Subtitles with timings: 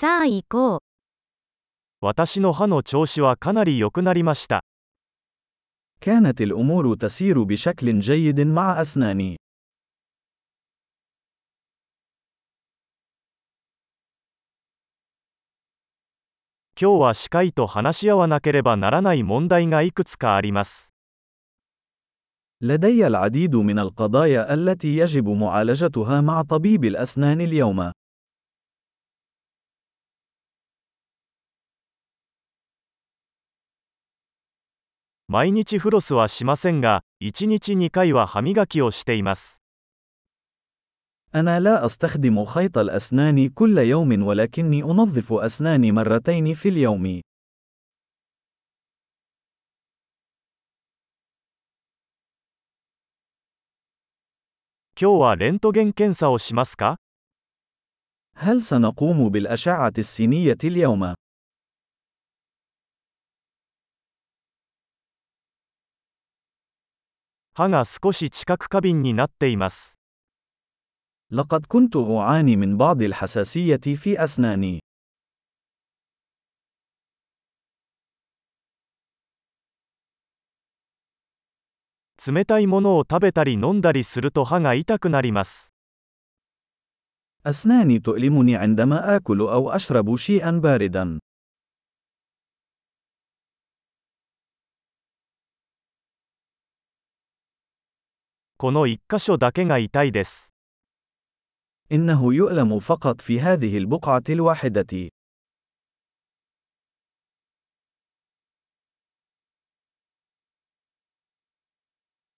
[0.00, 0.80] さあ行こう。
[2.00, 4.62] 私の歯の調子はかなり良くなりました。
[6.00, 9.36] كانت الأمور تسير بشكل جيد مع أسناني.
[16.80, 20.94] 今日は歯科医と話し合わなければならない問題がいくつかあります。
[22.62, 27.92] لدي العديد من القضايا التي يجب معالجتها مع طبيب الأسنان اليوم.
[35.29, 39.61] 毎日フロスはしませんが、1日2回は歯磨きをしています。
[41.35, 47.21] أنا لا أستخدم خيط الأسنان كل يوم ولكني أنظف أسناني مرتين في اليوم.
[54.97, 56.95] 今日はレントゲン検査をしますか
[58.37, 61.15] هل سنقوم بالأشعة السينية اليوم؟
[67.59, 69.99] 歯が少し知覚過敏になっています。
[71.31, 74.79] لقد كنت أعاني من بعض الحساسية في أسناني.
[82.27, 85.75] 冷たいものを食べたり飲んだりすると歯が痛くなります。
[87.45, 91.19] أسناني تؤلمني عندما آكل أو أشرب شيئا باردا.
[98.59, 100.53] この一箇所だけが痛いです。
[101.91, 105.09] إنه يؤلم فقط في هذه البقعة الواحدة.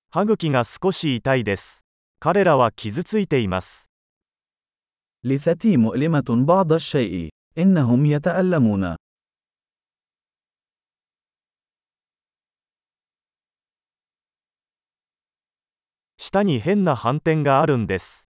[0.10, 1.86] 歯茎が少し痛いです。
[2.20, 3.92] 彼らは傷ついています。
[5.24, 7.30] لثتي مؤلمة بعض الشيء.
[7.58, 8.96] إنهم يتألمون.
[16.32, 18.30] 舌に変な斑点があるんです。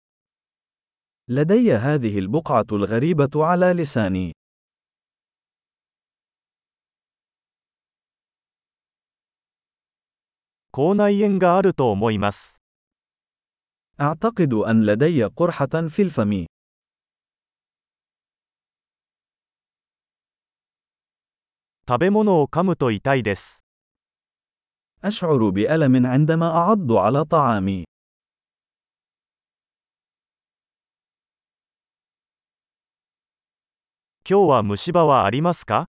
[1.29, 4.33] لدي هذه البقعة الغريبة على لساني.
[10.71, 12.61] 口内炎があると思います。
[14.01, 16.47] أعتقد أن لدي قرحة في الفم.
[21.87, 23.65] 食べ物を噛むと痛いです。
[25.05, 27.85] أشعر بألم عندما أعض على طعامي.
[34.27, 35.85] 今日は虫歯はありますか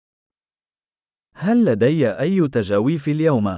[1.36, 3.58] هل لدي أي تجاويف اليوم؟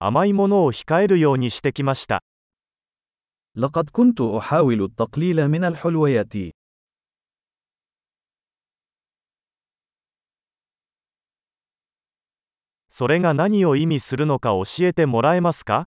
[0.00, 2.22] 甘いものを控えるようにしてきました。
[3.56, 6.34] لقد كنت أحاول التقليل من الحلويات.
[12.92, 15.86] それが何を意味するのか教えてもらえますか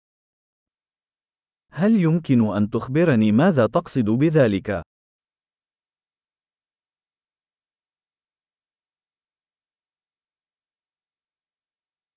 [1.74, 4.84] هل يمكن أن تخبرني ماذا تقصد بذلك؟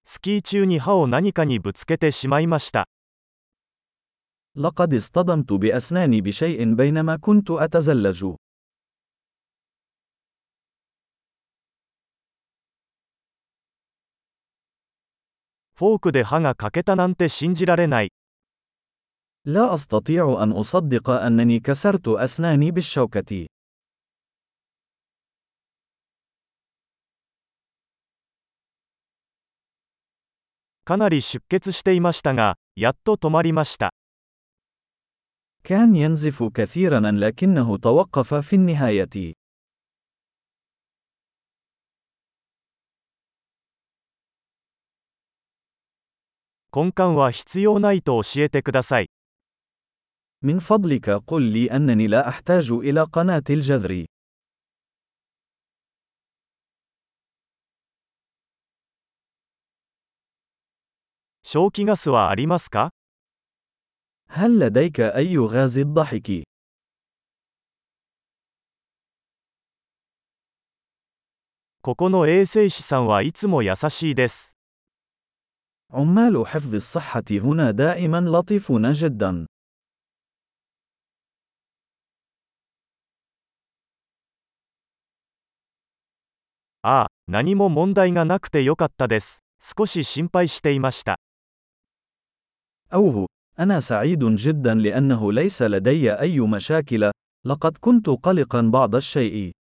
[0.07, 2.87] スキー中に歯を何かにぶつけてしまいました。
[4.57, 8.37] لقد اصطدمت بأسناني بشيء بينما كنت أتزلج.
[15.79, 18.13] フォークで歯が欠けたなんて信じられない。
[19.47, 23.47] لا أستطيع أن أصدق أنني كسرت أسناني بالشوكة.
[30.85, 33.91] かなり出血していましたが、やっと止まりました。
[35.65, 39.35] كان ينزف كثيرا لكنه توقف في النهاية.
[46.75, 49.09] 根幹は必要ないと教えてください。
[50.43, 54.07] من فضلك قل لي أنني لا أحتاج إلى قناة الجذر.
[61.43, 62.91] 消気ガスはありますか
[64.29, 66.45] هل لديك أي غاز الضحك؟
[71.81, 74.57] ここの衛生士さんはいつも優しいです。
[75.93, 79.47] عمال حفظ الصحة هنا دائما لطيفون جدا.
[86.87, 89.43] ああ、何も問題がなくてよかったです。
[89.59, 91.17] 少し心配していました。
[92.93, 93.27] أوه،
[93.59, 97.11] أنا سعيد جدا لأنه ليس لدي أي مشاكل،
[97.47, 99.53] لقد كنت قلقا بعض الشيء.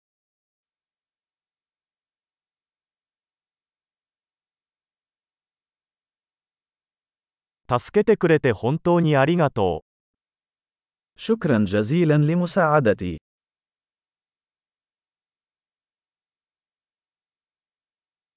[7.68, 9.94] 助けてくれて本当にありがとう。
[11.16, 13.18] شكرا جزيلا لمساعدتي.